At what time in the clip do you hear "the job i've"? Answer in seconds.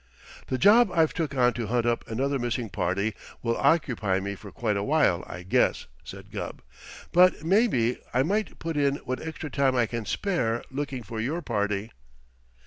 0.47-1.13